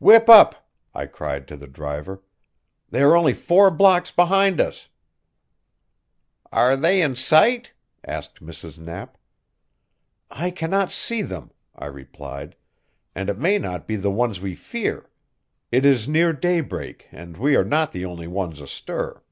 "Whip 0.00 0.30
up!" 0.30 0.66
I 0.94 1.04
cried 1.04 1.46
to 1.48 1.58
the 1.58 1.66
driver. 1.66 2.22
"They 2.88 3.02
are 3.02 3.14
only 3.14 3.34
four 3.34 3.70
blocks 3.70 4.10
behind 4.10 4.58
us." 4.58 4.88
"Are 6.50 6.74
they 6.74 7.02
in 7.02 7.14
sight?" 7.16 7.74
asked 8.02 8.40
Mrs. 8.42 8.78
Knapp. 8.78 9.18
"I 10.30 10.50
can 10.50 10.70
not 10.70 10.90
see 10.90 11.20
them," 11.20 11.50
I 11.76 11.84
replied, 11.84 12.56
"and 13.14 13.28
it 13.28 13.36
may 13.36 13.58
not 13.58 13.86
be 13.86 13.96
the 13.96 14.10
ones 14.10 14.40
we 14.40 14.54
fear. 14.54 15.10
It 15.70 15.84
is 15.84 16.08
near 16.08 16.32
daybreak, 16.32 17.06
and 17.12 17.36
we 17.36 17.54
are 17.54 17.62
not 17.62 17.92
the 17.92 18.06
only 18.06 18.26
ones 18.26 18.60
astir." 18.62 19.22